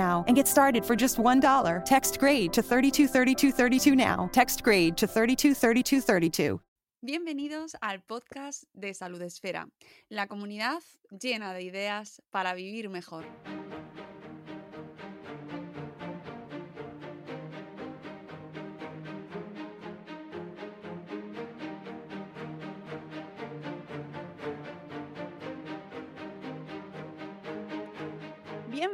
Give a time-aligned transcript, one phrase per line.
[0.00, 1.84] and get started for just $1.
[1.84, 4.28] Text grade to 323232 now.
[4.32, 6.60] Text grade to 323232.
[7.02, 9.70] Bienvenidos al podcast de Salud Esfera,
[10.10, 13.24] la comunidad llena de ideas para vivir mejor.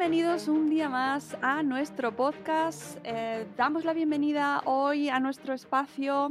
[0.08, 2.96] Bienvenidos un día más a nuestro podcast.
[3.02, 6.30] Eh, damos la bienvenida hoy a nuestro espacio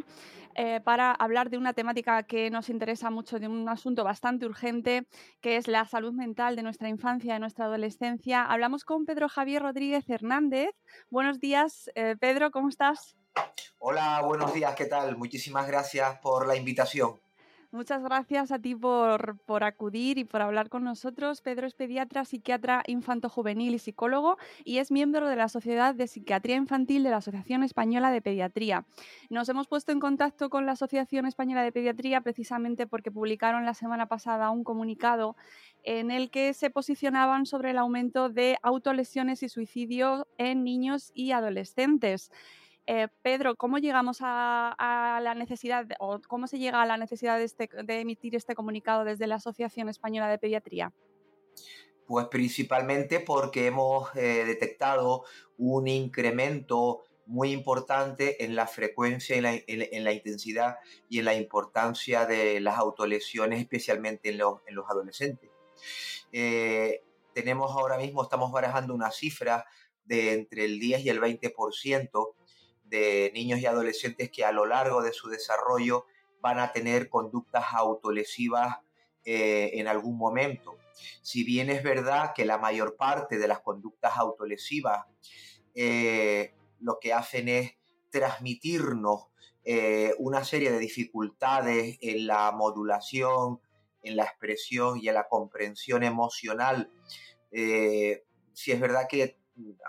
[0.55, 5.05] eh, para hablar de una temática que nos interesa mucho, de un asunto bastante urgente,
[5.41, 8.45] que es la salud mental de nuestra infancia, de nuestra adolescencia.
[8.45, 10.69] Hablamos con Pedro Javier Rodríguez Hernández.
[11.09, 13.17] Buenos días, eh, Pedro, ¿cómo estás?
[13.79, 15.17] Hola, buenos días, ¿qué tal?
[15.17, 17.24] Muchísimas gracias por la invitación.
[17.75, 21.41] Muchas gracias a ti por, por, acudir y por hablar con nosotros.
[21.41, 26.55] Pedro es pediatra, psiquiatra infanto-juvenil y psicólogo y es miembro de la Sociedad de Psiquiatría
[26.55, 28.85] Infantil de la Asociación Española de Pediatría.
[29.29, 33.73] Nos hemos puesto en contacto con la Asociación Española de Pediatría precisamente porque publicaron la
[33.73, 35.35] semana pasada un comunicado
[35.83, 41.33] en el que se posicionaban sobre el aumento de autolesiones y suicidio en niños y
[41.33, 42.31] adolescentes.
[42.87, 47.45] Eh, Pedro, ¿cómo llegamos a, la necesidad o cómo se llega a la necesidad de,
[47.45, 50.93] este, de, emitir este comunicado desde la Asociación Española de Pediatría?
[52.05, 55.23] Pues principalmente porque hemos eh, detectado
[55.57, 60.77] un incremento muy importante en la frecuencia, en la, en, la, intensidad
[61.09, 65.49] y en la importancia de las autolesiones, especialmente en los, en los adolescentes.
[66.31, 67.01] Eh,
[67.33, 69.65] tenemos ahora mismo, estamos barajando una cifra
[70.05, 72.33] de entre el 10 y el 20%
[72.85, 76.05] de niños y adolescentes que a lo largo de su desarrollo
[76.41, 78.77] van a tener conductas autolesivas
[79.23, 80.77] eh, en algún momento.
[81.21, 85.05] Si bien es verdad que la mayor parte de las conductas autolesivas
[85.73, 87.71] eh, lo que hacen es
[88.11, 89.27] transmitirnos
[89.63, 93.59] eh, una serie de dificultades en la modulación,
[94.03, 96.91] en la expresión y en la comprensión emocional,
[97.51, 99.37] si es verdad que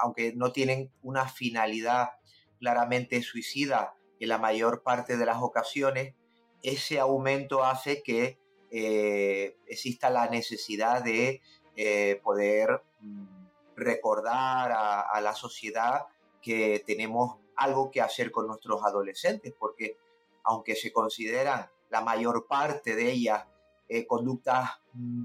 [0.00, 2.10] aunque no tienen una finalidad
[2.58, 6.14] claramente suicida en la mayor parte de las ocasiones,
[6.62, 8.38] ese aumento hace que
[8.70, 11.40] eh, exista la necesidad de
[11.76, 13.46] eh, poder mm,
[13.76, 16.06] recordar a, a, la sociedad
[16.42, 19.96] que tenemos algo que hacer con nuestros adolescentes, porque
[20.42, 23.46] aunque se consideran la mayor parte de ellas
[23.88, 25.24] eh, conductas mm,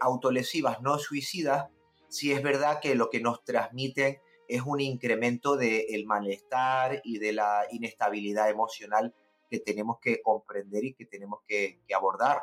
[0.00, 1.68] autolesivas no suicidas,
[2.08, 7.32] sí es verdad que lo que nos transmiten es un incremento del malestar y de
[7.34, 9.14] la inestabilidad emocional
[9.50, 12.42] que tenemos que comprender y que tenemos que, que abordar.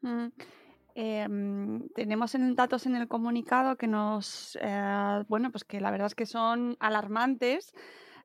[0.00, 0.26] Mm.
[0.98, 1.28] Eh,
[1.94, 6.14] tenemos en, datos en el comunicado que nos, eh, bueno, pues que la verdad es
[6.14, 7.74] que son alarmantes.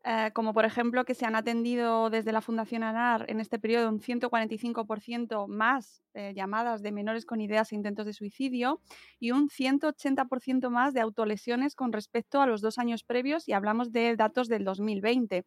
[0.04, 3.88] Eh, como por ejemplo que se han atendido desde la Fundación ANAR en este periodo
[3.88, 8.82] un 145% más eh, llamadas de menores con ideas e intentos de suicidio
[9.20, 13.92] y un 180% más de autolesiones con respecto a los dos años previos y hablamos
[13.92, 15.46] de datos del 2020.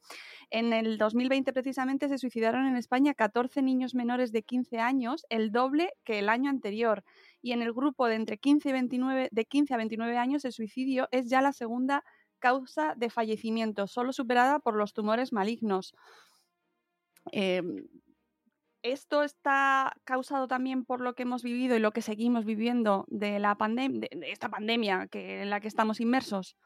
[0.50, 5.50] En el 2020 precisamente se suicidaron en España 14 niños menores de 15 años, el
[5.50, 7.02] doble que el año anterior.
[7.42, 10.52] Y en el grupo de entre 15 y 29, de 15 a 29 años el
[10.52, 12.04] suicidio es ya la segunda
[12.44, 15.94] causa de fallecimiento, solo superada por los tumores malignos.
[17.32, 17.62] Eh,
[18.82, 23.38] ¿Esto está causado también por lo que hemos vivido y lo que seguimos viviendo de,
[23.38, 26.58] la de, esta pandemia que, en la que estamos inmersos?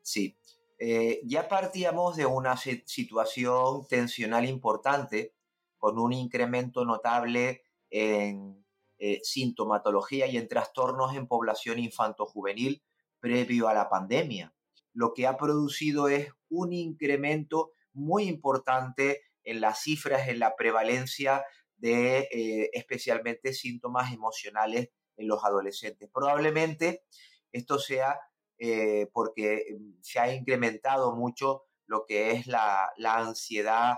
[0.00, 0.38] Sí,
[0.78, 5.34] eh, ya partíamos de una situación tensional importante
[5.76, 8.64] con un incremento notable en
[8.96, 12.82] eh, sintomatología y en trastornos en población infanto-juvenil
[13.20, 14.54] previo a la pandemia.
[14.92, 21.44] Lo que ha producido es un incremento muy importante en las cifras, en la prevalencia
[21.76, 26.10] de eh, especialmente síntomas emocionales en los adolescentes.
[26.12, 27.04] Probablemente
[27.52, 28.18] esto sea
[28.58, 33.96] eh, porque mm, se ha incrementado mucho lo que es la, ansiedad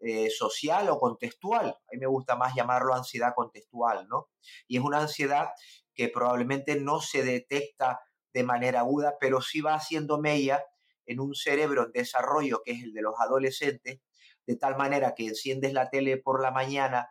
[0.00, 1.68] eh, social o contextual.
[1.68, 4.28] A mí me gusta más llamarlo ansiedad contextual, ¿no?
[4.68, 5.48] Y es una ansiedad
[5.94, 8.00] que probablemente no se detecta
[8.34, 10.62] de manera aguda, pero sí va haciendo mella
[11.06, 14.00] en un cerebro en desarrollo que es el de los adolescentes,
[14.46, 17.08] de tal manera que enciendes la tele por la mañana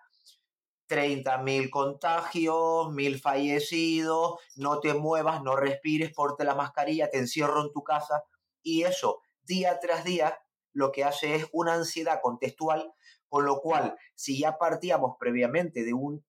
[0.87, 7.71] 30.000 contagios, 1.000 fallecidos, no te muevas, no respires, porte la mascarilla, te encierro en
[7.71, 8.23] tu casa
[8.61, 10.37] y eso día tras día
[10.73, 12.93] lo que hace es una ansiedad contextual,
[13.29, 16.25] con lo cual si ya partíamos previamente de un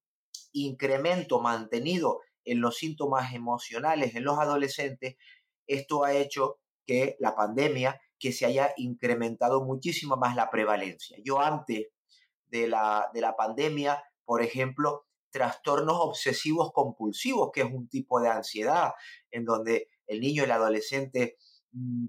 [0.52, 5.16] incremento mantenido en los síntomas emocionales en los adolescentes,
[5.66, 11.18] esto ha hecho que la pandemia, que se haya incrementado muchísimo más la prevalencia.
[11.24, 11.88] Yo antes
[12.46, 18.28] de la, de la pandemia por ejemplo, trastornos obsesivos compulsivos, que es un tipo de
[18.28, 18.92] ansiedad
[19.30, 21.36] en donde el niño el adolescente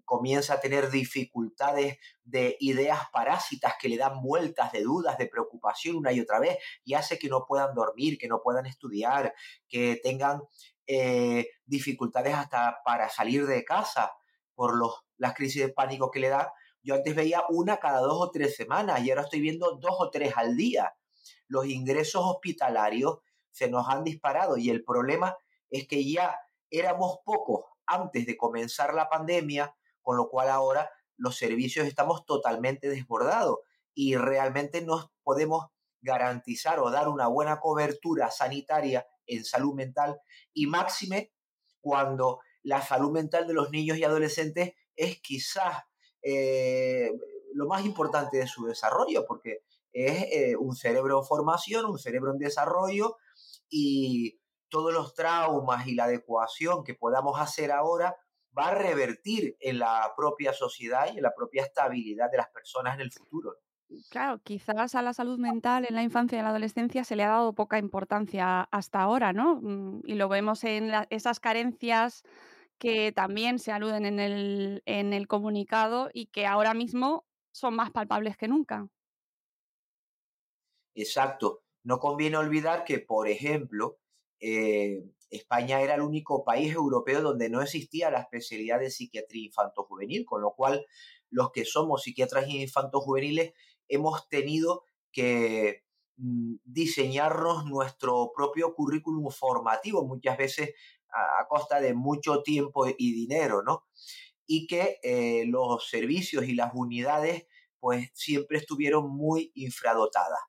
[0.06, 5.96] comienza a tener dificultades de ideas parásitas que le dan vueltas de dudas, de preocupación
[5.96, 9.34] una y otra vez y hace que no puedan dormir, que no puedan estudiar,
[9.68, 10.42] que tengan
[10.88, 14.12] eh, dificultades hasta para salir de casa
[14.54, 16.54] por los, las crisis de pánico que le da.
[16.84, 20.12] Yo antes veía una cada dos o tres semanas y ahora estoy viendo dos o
[20.12, 20.94] tres al día
[21.48, 23.20] los ingresos hospitalarios
[23.52, 25.38] se nos han disparado y el problema
[25.70, 26.38] es que ya
[26.70, 32.90] éramos pocos antes de comenzar la pandemia, con lo cual ahora los servicios estamos totalmente
[32.90, 33.60] desbordados
[33.94, 35.68] y realmente no podemos
[36.02, 40.20] garantizar o dar una buena cobertura sanitaria en salud mental
[40.54, 41.32] y máxime
[41.82, 45.84] cuando la salud mental de los niños y adolescentes es quizás
[46.22, 47.12] eh,
[47.54, 52.32] lo más importante de su desarrollo, porque es eh, un cerebro en formación, un cerebro
[52.32, 53.18] en desarrollo
[53.70, 54.40] y
[54.76, 58.14] todos los traumas y la adecuación que podamos hacer ahora
[58.58, 62.96] va a revertir en la propia sociedad y en la propia estabilidad de las personas
[62.96, 63.56] en el futuro.
[64.10, 67.24] Claro, quizás a la salud mental en la infancia y en la adolescencia se le
[67.24, 69.62] ha dado poca importancia hasta ahora, ¿no?
[69.62, 72.24] Mm, y lo vemos en esas carencias
[72.78, 77.92] que también se aluden en el, en el comunicado y que ahora mismo son más
[77.92, 78.90] palpables que nunca.
[80.96, 81.64] Exacto.
[81.86, 84.00] No conviene olvidar que, por ejemplo,
[84.48, 90.24] eh, España era el único país europeo donde no existía la especialidad de psiquiatría infanto-juvenil,
[90.24, 90.86] con lo cual
[91.32, 93.54] los que somos psiquiatras infanto-juveniles
[93.88, 95.84] hemos tenido que
[96.18, 100.76] mm, diseñarnos nuestro propio currículum formativo, muchas veces
[101.10, 103.88] a, costa de mucho tiempo y dinero, ¿no?
[104.46, 107.48] Y que eh, los servicios y las unidades
[107.80, 110.40] pues siempre estuvieron muy infradotadas.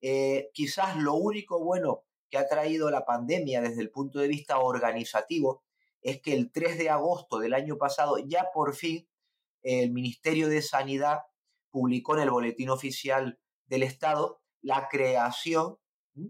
[0.00, 2.02] Eh, quizás lo único bueno
[2.32, 5.62] que ha traído la pandemia desde el punto de vista organizativo
[6.00, 9.06] es que el 3 de agosto del año pasado ya por fin
[9.62, 11.18] el Ministerio de Sanidad
[11.70, 15.76] publicó en el Boletín Oficial del Estado la creación,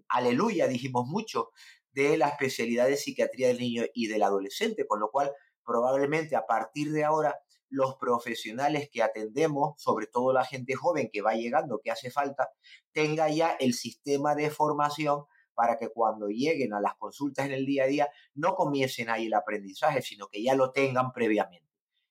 [0.08, 1.50] aleluya, dijimos mucho,
[1.92, 5.32] de la especialidad de psiquiatría del niño y del adolescente, con lo cual
[5.64, 11.22] probablemente a partir de ahora los profesionales que atendemos, sobre todo la gente joven que
[11.22, 12.50] va llegando, que hace falta,
[12.90, 17.66] tenga ya el sistema de formación para que cuando lleguen a las consultas en el
[17.66, 21.68] día a día no comiencen ahí el aprendizaje, sino que ya lo tengan previamente.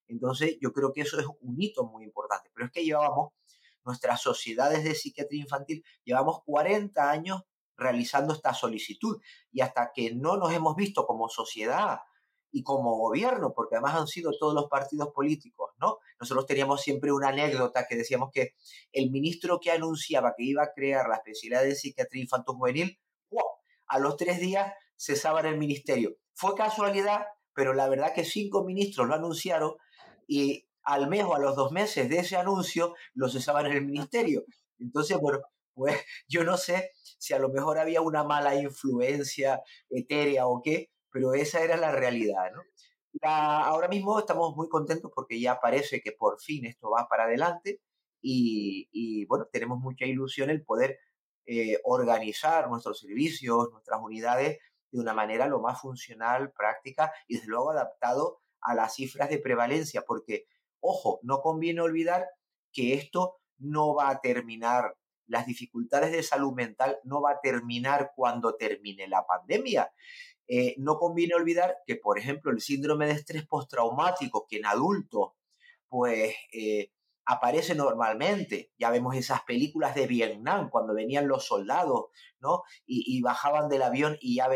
[0.07, 2.49] Entonces, yo creo que eso es un hito muy importante.
[2.53, 3.33] Pero es que llevábamos,
[3.83, 7.43] nuestras sociedades de psiquiatría infantil, llevamos 40 años
[7.77, 9.19] realizando esta solicitud
[9.51, 11.99] y hasta que no nos hemos visto como sociedad
[12.51, 15.97] y como gobierno, porque además han sido todos los partidos políticos, ¿no?
[16.19, 18.53] Nosotros teníamos siempre una anécdota que decíamos que
[18.91, 23.10] el ministro que anunciaba que iba a crear la especialidad de psiquiatría infanto-juvenil, ¡wow!
[23.91, 26.15] A los tres días cesaba en el ministerio.
[26.33, 29.73] Fue casualidad, pero la verdad que cinco ministros lo anunciaron
[30.27, 33.85] y al mes o a los dos meses de ese anuncio lo cesaban en el
[33.85, 34.45] ministerio.
[34.79, 35.39] Entonces, bueno,
[35.73, 35.95] pues
[36.27, 41.33] yo no sé si a lo mejor había una mala influencia etérea o qué, pero
[41.33, 42.49] esa era la realidad,
[43.21, 47.81] ahora mismo estamos muy contentos porque ya parece que por fin esto va para adelante
[48.21, 50.97] y, bueno, tenemos mucha ilusión el poder
[51.45, 54.59] eh, organizar nuestros servicios, nuestras unidades
[54.91, 59.39] de una manera lo más funcional, práctica y desde luego adaptado a las cifras de
[59.39, 60.45] prevalencia, porque,
[60.79, 62.27] ojo, no conviene olvidar
[62.71, 68.11] que esto no va a terminar, las dificultades de salud mental no va a terminar
[68.15, 69.91] cuando termine la pandemia.
[70.47, 75.31] Eh, no conviene olvidar que, por ejemplo, el síndrome de estrés postraumático, que en adultos,
[75.87, 76.91] pues eh,
[77.31, 78.73] aparece normalmente.
[78.77, 82.07] Ya vemos esas películas de Vietnam, cuando venían los soldados,
[82.39, 82.63] ¿no?
[82.85, 84.49] Y, bajaban del avión y ya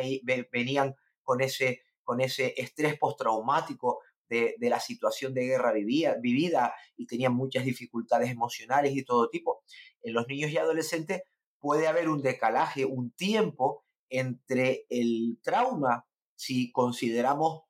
[0.51, 7.05] venían con ese, con ese estrés postraumático de, de, la situación de guerra vivida y
[7.07, 9.63] tenían muchas dificultades emocionales y todo tipo.
[10.01, 11.21] En los niños y adolescentes
[11.59, 16.05] puede haber un decalaje, un tiempo entre el trauma,
[16.35, 17.63] si consideramos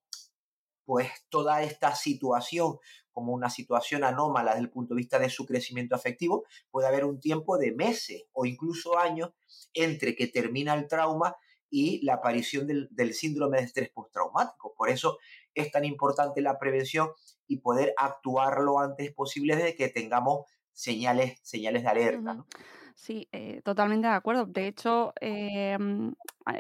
[0.86, 2.78] pues toda esta situación
[3.16, 7.06] como una situación anómala desde el punto de vista de su crecimiento afectivo, puede haber
[7.06, 9.30] un tiempo de meses o incluso años
[9.74, 11.38] entre que termina el trauma
[11.70, 14.74] y la aparición del, síndrome de estrés postraumático.
[14.78, 15.18] Por eso
[15.54, 17.10] es tan importante la prevención
[17.48, 22.46] y poder actuar lo antes posible desde que tengamos señales, señales de alerta.
[22.96, 24.46] Sí, eh, totalmente de acuerdo.
[24.46, 26.14] De hecho, em,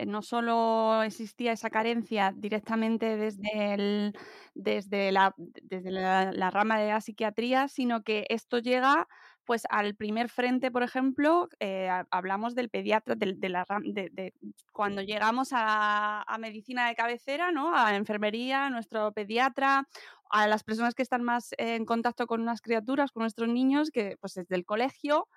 [0.06, 4.12] no solo existía esa carencia directamente desde,
[4.54, 9.08] desde, la, desde la, rama de la psiquiatría, sino que esto llega
[9.46, 14.34] pues al primer frente, por ejemplo, eh, hablamos del pediatra, de, la, de,
[14.74, 17.76] cuando llegamos a, a, medicina de cabecera, ¿no?
[17.76, 19.88] a enfermería, nuestro pediatra,
[20.32, 24.18] a las personas que están más en contacto con unas criaturas, con nuestros niños, que
[24.20, 25.28] pues desde el colegio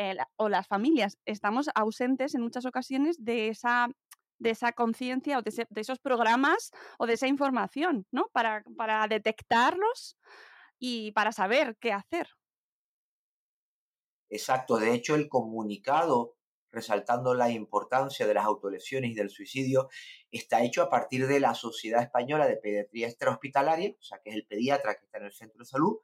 [0.00, 3.88] eh, o las familias estamos ausentes en muchas ocasiones de esa
[4.38, 8.28] de esa conciencia o de, esos programas o de esa información, ¿no?
[8.32, 10.16] Para, para detectarlos
[10.78, 12.28] y para saber qué hacer.
[14.30, 16.38] Exacto, de hecho el comunicado
[16.70, 19.88] resaltando la importancia de las autolesiones y del suicidio,
[20.30, 24.36] está hecho a partir de la Sociedad Española de Pediatría Extrahospitalaria, o sea, que es
[24.36, 25.98] el pediatra que está en el centro de salud,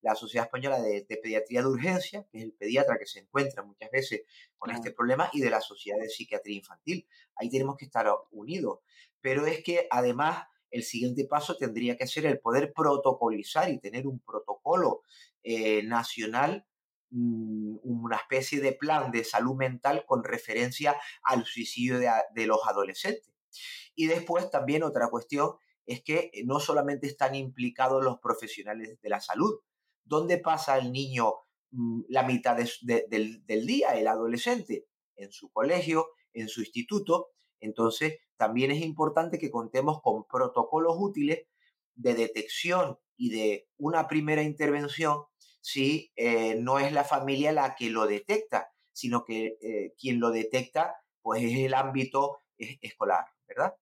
[0.00, 3.90] la Sociedad Española de, Pediatría de Urgencia, que es el pediatra que se encuentra muchas
[3.90, 4.22] veces
[4.56, 7.06] con este problema, y de la Sociedad de Psiquiatría Infantil.
[7.36, 8.80] Ahí tenemos que estar unidos.
[9.20, 14.06] Pero es que además el siguiente paso tendría que ser el poder protocolizar y tener
[14.06, 15.02] un protocolo
[15.42, 16.66] eh, nacional
[17.10, 22.60] mm, una especie de plan de salud mental con referencia al suicidio de, de, los
[22.66, 23.32] adolescentes.
[23.94, 25.54] Y después también otra cuestión
[25.86, 29.58] es que no solamente están implicados los profesionales de la salud,
[30.08, 31.34] ¿Dónde pasa el niño
[31.70, 34.86] mm, la mitad del, día, el adolescente?
[35.16, 37.30] En su colegio, en su instituto.
[37.60, 41.46] Entonces, también es importante que contemos con protocolos útiles
[41.94, 45.24] de detección y de una primera intervención
[45.60, 50.30] si eh, no es la familia la que lo detecta, sino que eh, quien lo
[50.30, 53.74] detecta pues es el ámbito escolar, ¿verdad?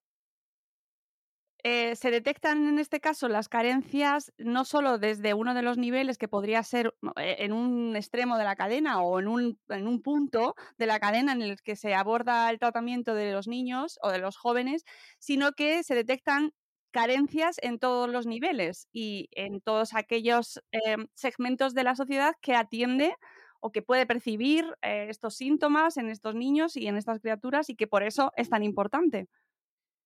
[1.69, 6.17] Eh, se detectan en este caso las carencias no solo desde uno de los niveles
[6.17, 10.01] que podría ser eh, en un extremo de la cadena o en un, en un
[10.01, 14.11] punto de la cadena en el que se aborda el tratamiento de los niños o
[14.13, 14.85] de los jóvenes,
[15.19, 16.53] sino que se detectan
[16.93, 22.55] carencias en todos los niveles y en todos aquellos em, segmentos de la sociedad que
[22.55, 23.13] atiende
[23.59, 27.75] o que puede percibir eh, estos síntomas en estos niños y en estas criaturas y
[27.75, 29.27] que por eso es tan importante.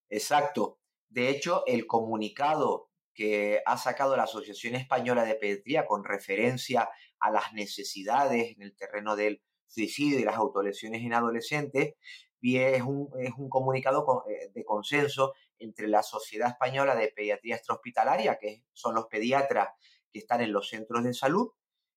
[0.08, 0.80] Exacto.
[1.10, 6.88] De hecho, el comunicado que ha sacado la Asociación Española de Pediatría con referencia
[7.18, 11.94] a las necesidades en el terreno del suicidio y las autolesiones en adolescentes,
[12.42, 13.10] es un,
[13.48, 19.68] comunicado eh, de consenso entre la Sociedad Española de Pediatría Extrahospitalaria, que son los pediatras
[20.10, 21.50] que están en los centros de salud,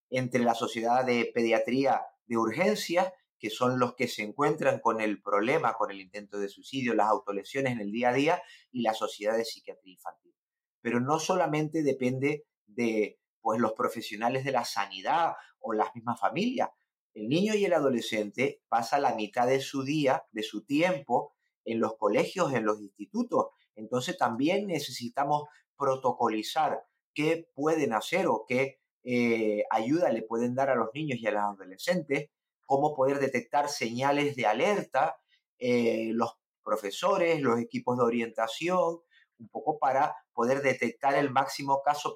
[0.10, 3.12] entre la Sociedad de Pediatría de Urgencias
[3.44, 7.10] que son los que se encuentran con el problema, con el intento de suicidio, las
[7.10, 10.34] autolesiones en el día a día y la sociedad de psiquiatría infantil.
[10.80, 16.70] Pero no solamente depende de pues, los profesionales de la sanidad o las mismas familias.
[17.14, 21.36] El niño y el adolescente pasa la mitad de su día, de su tiempo,
[21.66, 23.48] en los colegios, en los institutos.
[23.76, 26.82] Entonces también necesitamos protocolizar
[27.14, 31.32] qué pueden hacer o qué eh, ayuda le pueden dar a los niños y a
[31.32, 32.30] los adolescentes
[32.74, 35.16] cómo poder detectar señales de alerta,
[35.60, 39.00] eh, los profesores, los equipos de orientación,
[39.38, 42.16] un poco para poder detectar el máximo caso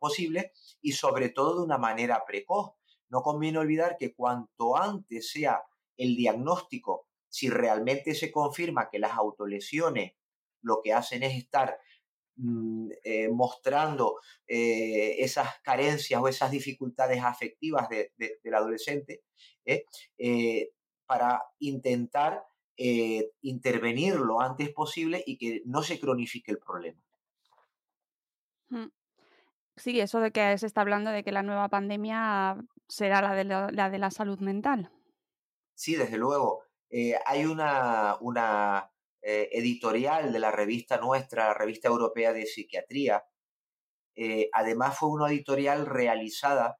[0.00, 2.72] posible y sobre todo de una manera precoz.
[3.10, 5.62] No conviene olvidar que cuanto antes sea
[5.96, 10.14] el diagnóstico, si realmente se confirma que las autolesiones
[10.62, 11.78] lo que hacen es estar
[13.04, 19.22] eh, mostrando eh, esas carencias o esas dificultades afectivas del adolescente,
[19.64, 19.84] ¿eh?
[21.06, 22.44] para intentar
[22.76, 27.00] intervenir lo antes posible y que no se cronifique el problema.
[28.70, 28.88] Mm.
[29.76, 32.56] Sí, eso de que se está hablando de que la nueva pandemia
[32.88, 34.90] será la de la, de la salud mental.
[35.74, 36.64] Sí, desde luego.
[37.26, 38.91] Hay una, una
[39.22, 43.24] eh, editorial de la revista nuestra, la revista europea de psiquiatría.
[44.52, 46.78] además fue una editorial realizada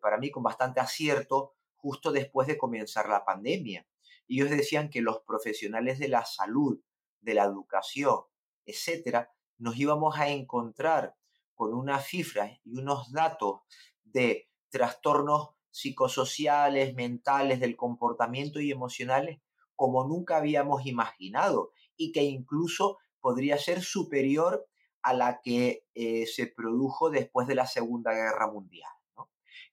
[0.00, 3.86] para mí con bastante acierto justo después de comenzar la pandemia.
[4.28, 6.80] Ellos decían que los profesionales de la salud,
[7.20, 8.20] de la educación,
[8.66, 11.14] etcétera, nos íbamos a encontrar
[11.54, 13.60] con unas cifras y unos datos
[14.02, 19.40] de trastornos psicosociales, mentales, del comportamiento y emocionales
[19.76, 24.66] como nunca habíamos imaginado y que incluso podría ser superior
[25.02, 28.90] a la que eh, se produjo después de la Segunda Guerra Mundial.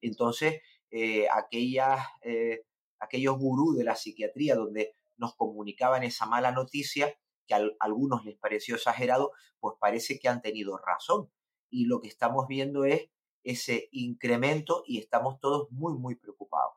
[0.01, 2.65] Entonces, eh, aquellas, eh,
[3.00, 7.15] aquellos gurús de la psiquiatría donde nos comunicaban esa mala noticia,
[7.48, 11.31] que a algunos les pareció exagerado, pues parece que han tenido razón.
[11.70, 13.10] Y lo que estamos viendo es
[13.43, 16.75] ese incremento y estamos todos muy, muy preocupados.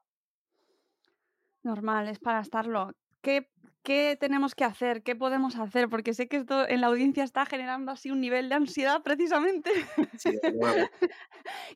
[1.62, 2.92] Normal, es para estarlo.
[3.24, 3.48] ¿Qué,
[3.82, 5.02] ¿Qué, tenemos que hacer?
[5.02, 5.88] ¿Qué podemos hacer?
[5.88, 9.70] Porque sé que esto en la audiencia está generando así un nivel de ansiedad precisamente.
[10.18, 10.38] Sí,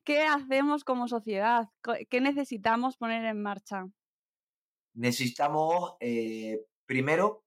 [0.05, 1.71] ¿Qué hacemos como sociedad?
[2.11, 3.87] ¿Qué necesitamos poner en marcha?
[4.93, 7.47] Necesitamos, eh, primero,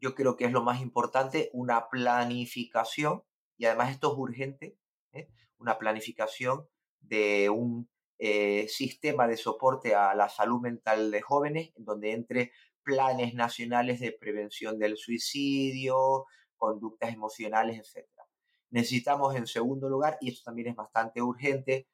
[0.00, 3.24] yo creo que es lo más importante, una planificación,
[3.58, 4.78] y además esto es urgente,
[5.12, 5.28] ¿eh?
[5.58, 6.66] una planificación
[7.00, 12.52] de un eh, sistema de soporte a la salud mental de jóvenes, en donde entre
[12.84, 18.06] planes nacionales de prevención del suicidio, conductas emocionales, etc.
[18.70, 21.86] Necesitamos, en segundo lugar, y esto también es bastante urgente,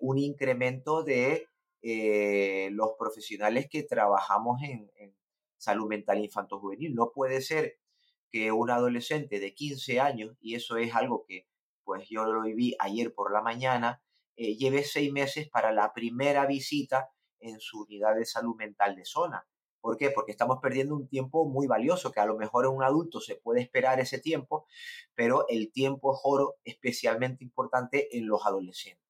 [0.00, 1.48] un incremento de
[1.86, 4.90] eh, los profesionales que trabajamos en,
[5.58, 6.94] salud mental infanto-juvenil.
[6.94, 7.78] No puede ser
[8.30, 11.46] que un adolescente de 15 años, y eso es algo que
[11.84, 14.02] pues yo lo viví ayer por la mañana,
[14.36, 19.04] eh, lleve seis meses para la primera visita en su unidad de salud mental de
[19.04, 19.46] zona.
[19.84, 20.10] ¿Por qué?
[20.10, 23.36] Porque estamos perdiendo un tiempo muy valioso, que a lo mejor en un adulto se
[23.36, 24.66] puede esperar ese tiempo,
[25.14, 29.04] pero el tiempo es oro especialmente importante en los adolescentes.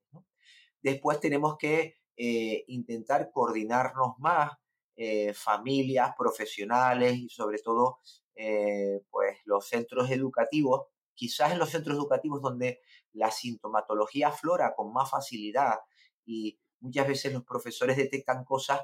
[0.82, 4.50] Después tenemos que eh, intentar coordinarnos más,
[4.96, 8.00] eh, familias, profesionales y sobre todo
[8.34, 12.80] eh, pues los centros educativos, quizás en los centros educativos donde
[13.12, 15.78] la sintomatología aflora con más facilidad
[16.26, 18.80] y muchas veces los profesores detectan cosas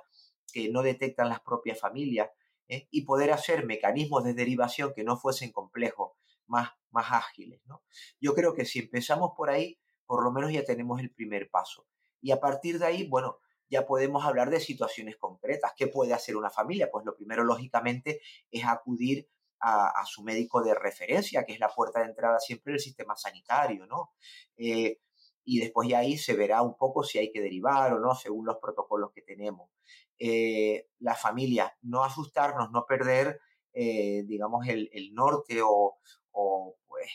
[0.50, 2.30] que no detectan las propias familias
[2.68, 6.12] y poder hacer mecanismos de derivación que no fuesen complejos,
[6.46, 7.60] más, más ágiles.
[7.66, 7.82] ¿no?
[8.20, 11.86] Yo creo que si empezamos por ahí, por lo menos ya tenemos el primer paso.
[12.20, 13.38] Y a partir de ahí, bueno,
[13.70, 15.72] ya podemos hablar de situaciones concretas.
[15.76, 16.90] ¿Qué puede hacer una familia?
[16.90, 19.28] Pues lo primero, lógicamente, es acudir
[19.60, 23.86] a, su médico de referencia, que es la puerta de entrada siempre del sistema sanitario,
[23.86, 24.14] ¿no?
[24.56, 24.98] Eh,
[25.44, 28.46] y después de ahí se verá un poco si hay que derivar o no, según
[28.46, 29.70] los protocolos que tenemos.
[30.18, 33.40] Eh, la familia, no asustarnos, no perder,
[33.72, 35.98] eh, digamos, el, norte o,
[36.32, 37.10] o pues,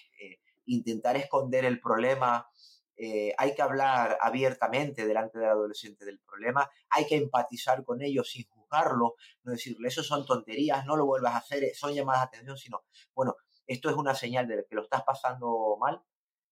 [0.66, 2.48] intentar esconder el problema
[2.98, 8.32] eh, hay que hablar abiertamente delante del adolescente del problema, hay que empatizar con ellos
[8.32, 12.38] sin juzgarlo, no decirle, eso son tonterías, no lo vuelvas a hacer, son llamadas de
[12.38, 12.84] atención, sino,
[13.14, 13.36] bueno,
[13.68, 16.02] esto es una señal de que lo estás pasando mal,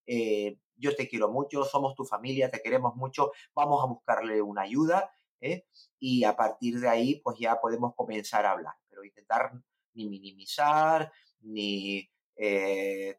[0.05, 4.63] eh, yo te quiero mucho, somos tu familia, te queremos mucho, vamos a buscarle una
[4.63, 5.11] ayuda,
[5.41, 5.65] ¿eh?
[5.99, 9.51] y a partir de ahí, pues ya podemos comenzar a hablar, pero intentar
[9.93, 11.11] ni minimizar,
[11.41, 12.09] ni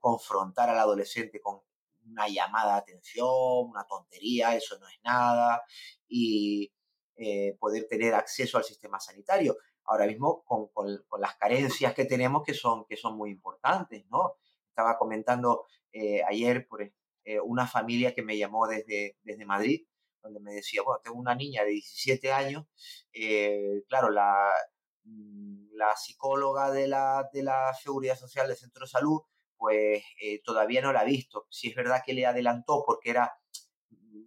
[0.01, 1.61] confrontar al adolescente con
[2.07, 5.63] una llamada de atención, una tontería, eso no es nada,
[6.09, 6.73] y
[7.17, 9.57] eh, poder tener acceso al sistema sanitario.
[9.85, 10.71] Ahora mismo con,
[11.19, 14.35] las carencias que tenemos que son, que son muy importantes, ¿no?
[14.69, 19.87] Estaba comentando eh, ayer por eh, una familia que me llamó desde, desde Madrid,
[20.23, 22.67] donde me decía, bueno, tengo una niña de 17 años,
[23.89, 24.51] claro, la,
[25.05, 29.23] mm, la psicóloga de la, de la Seguridad Social del Centro de Salud
[29.65, 31.47] pues eh, todavía no la ha visto.
[31.49, 33.33] Si es verdad que le adelantó porque era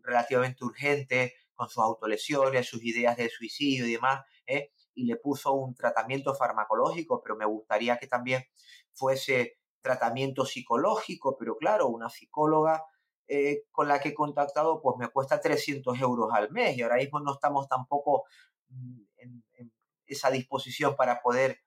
[0.01, 4.71] relativamente urgente con sus autolesiones, sus ideas de suicidio y demás, ¿eh?
[4.95, 8.45] y le puso un tratamiento farmacológico, pero me gustaría que también
[8.93, 12.85] fuese tratamiento psicológico, pero claro, una psicóloga
[13.27, 16.95] eh, con la que he contactado pues me cuesta 300 euros al mes y ahora
[16.95, 18.23] mismo no estamos tampoco
[18.69, 19.43] mm, en,
[20.05, 21.59] esa disposición para poder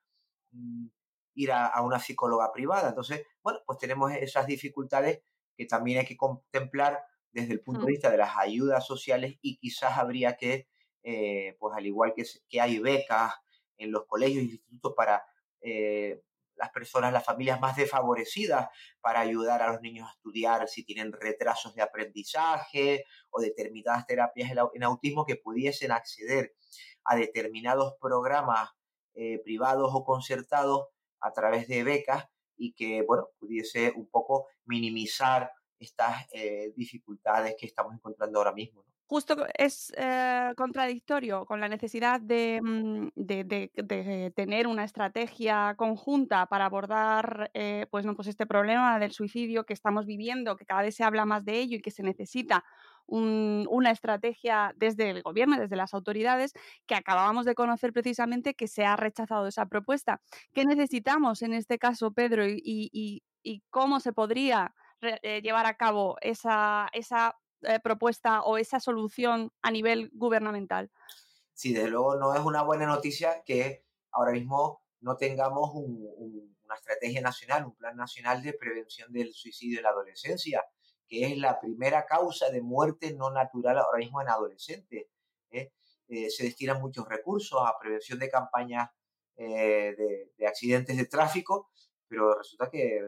[0.51, 0.87] mm,
[1.35, 2.89] ir a, una psicóloga privada.
[2.89, 5.21] Entonces, bueno, pues tenemos esas dificultades
[5.55, 7.93] que también hay que contemplar desde el punto de mm.
[7.93, 10.67] vista de las ayudas sociales y quizás habría que,
[11.03, 13.35] eh, pues al igual que, que hay becas
[13.77, 15.23] en los colegios y institutos para
[15.61, 16.23] eh,
[16.61, 18.67] las personas, las familias más desfavorecidas,
[19.01, 24.51] para ayudar a los niños a estudiar si tienen retrasos de aprendizaje o determinadas terapias
[24.51, 26.53] en autismo que pudiesen acceder
[27.03, 28.69] a determinados programas
[29.15, 30.87] eh, privados o concertados
[31.19, 37.65] a través de becas y que, bueno, pudiese un poco minimizar estas eh, dificultades que
[37.65, 38.85] estamos encontrando ahora mismo.
[39.11, 47.51] Justo es eh, contradictorio con la necesidad mm, de, tener una estrategia conjunta para abordar
[47.89, 51.25] pues, no, pues este problema del suicidio que estamos viviendo, que cada vez se habla
[51.25, 52.63] más de ello y que se necesita
[53.05, 56.53] una estrategia desde el gobierno, desde las autoridades,
[56.85, 60.21] que acabábamos de conocer precisamente que se ha rechazado esa propuesta.
[60.53, 63.23] ¿Qué necesitamos en este caso, Pedro, y,
[63.71, 69.71] cómo se podría eh, llevar a cabo esa, esa eh, propuesta o esa solución a
[69.71, 70.91] nivel gubernamental?
[71.53, 77.21] Sí, desde luego no es una buena noticia que ahora mismo no tengamos una estrategia
[77.21, 80.63] nacional, un plan nacional de prevención del suicidio en la adolescencia
[81.07, 85.07] que es la primera causa de muerte no natural ahora mismo en adolescentes.
[85.51, 85.73] ¿eh?
[86.07, 88.89] Eh, se destinan muchos recursos a prevención de campañas
[89.35, 91.69] de, accidentes de tráfico,
[92.07, 93.01] pero resulta que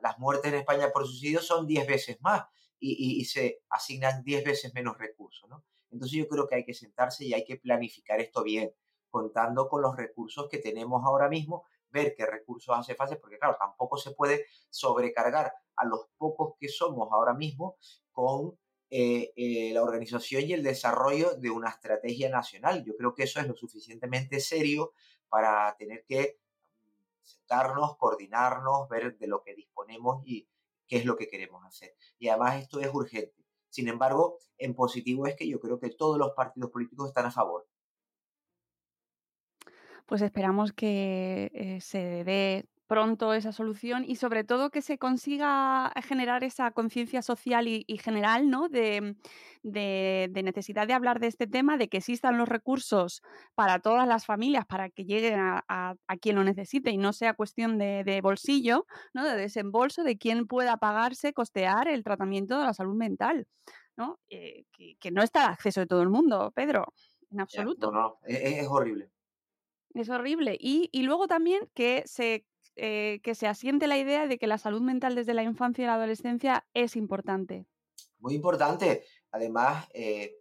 [0.00, 2.46] las muertes en España por suicidio son 10 veces más
[2.78, 5.48] y, se asignan 10 veces menos recursos.
[5.90, 8.72] Entonces yo creo que hay que sentarse y hay que planificar esto bien,
[9.10, 13.56] contando con los recursos que tenemos ahora mismo, ver qué recursos hace falta, porque claro,
[13.58, 17.76] tampoco se puede sobrecargar a los pocos que somos ahora mismo
[18.12, 18.58] con
[18.90, 22.84] eh, eh, la organización y el desarrollo de una estrategia nacional.
[22.84, 24.92] Yo creo que eso es lo suficientemente serio
[25.28, 26.38] para tener que
[27.26, 30.48] sentarnos, coordinarnos, ver de lo que disponemos y
[30.86, 31.94] qué es lo que queremos hacer.
[32.18, 33.44] Y además esto es urgente.
[33.68, 37.30] Sin embargo, en positivo es que yo creo que todos los partidos políticos están a
[37.30, 37.68] favor.
[40.06, 45.92] Pues esperamos que eh, se dé pronto esa solución y sobre todo que se consiga
[46.04, 48.68] generar esa conciencia social y, general ¿no?
[48.68, 49.16] de,
[49.62, 53.22] necesidad de hablar de este tema, de que existan los recursos
[53.54, 57.78] para todas las familias, para que lleguen a, quien lo necesite y no sea cuestión
[57.78, 59.24] de, bolsillo, ¿no?
[59.24, 63.46] de desembolso, de quien pueda pagarse, costear el tratamiento de la salud mental.
[63.96, 64.20] ¿no?
[64.28, 64.64] Eh,
[65.00, 66.92] que, no está al acceso de todo el mundo, Pedro,
[67.30, 67.90] en absoluto.
[67.90, 69.10] no, no, es, horrible.
[69.94, 70.56] Es horrible.
[70.60, 72.44] Y, y, luego también que se
[72.76, 75.86] eh, que se asiente la idea de que la salud mental desde la infancia y
[75.86, 77.66] la adolescencia es importante.
[78.18, 79.04] Muy importante.
[79.30, 80.36] Además, eh,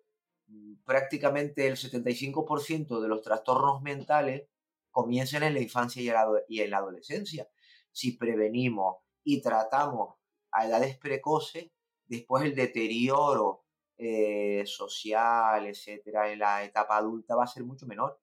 [0.83, 4.49] prácticamente el 75% de los trastornos mentales
[4.91, 6.01] comienzan en la infancia
[6.47, 7.49] y en la adolescencia.
[7.91, 10.15] Si prevenimos y tratamos
[10.51, 11.71] a edades precoces,
[12.05, 13.65] después el deterioro
[13.97, 18.19] eh, social, etcétera, en la etapa adulta va a ser mucho menor.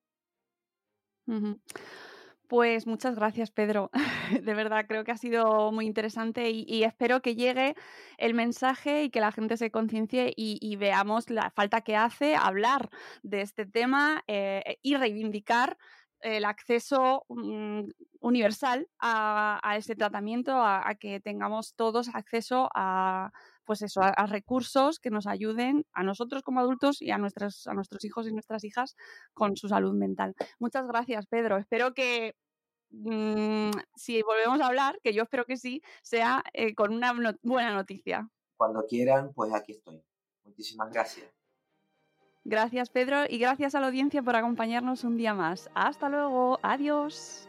[2.53, 3.91] Pues muchas gracias, Pedro.
[4.43, 7.75] De verdad, creo que ha sido muy interesante y, espero que llegue
[8.19, 12.91] el mensaje y que la gente se conciencie y, veamos la falta que hace hablar
[13.23, 15.79] de este tema eh, y reivindicar
[16.21, 17.85] el acceso mm,
[18.21, 23.33] universal a, ese tratamiento, a, que tengamos todos acceso a,
[23.65, 27.75] pues eso, a, recursos que nos ayuden a nosotros como adultos y a, nuestros, a
[27.75, 28.97] nuestros hijos y nuestras hijas
[29.35, 30.35] con su salud mental.
[30.59, 31.57] Muchas gracias, Pedro.
[31.57, 32.35] Espero que
[32.91, 37.75] mm, si volvemos a hablar, que yo espero que sí, sea eh, con una buena
[37.75, 38.29] noticia.
[38.57, 40.03] Cuando quieran, pues aquí estoy.
[40.45, 41.29] Muchísimas gracias.
[42.45, 45.71] Gracias, Pedro, y gracias a la audiencia por acompañarnos un día más.
[45.75, 46.59] Hasta luego.
[46.63, 47.49] Adiós.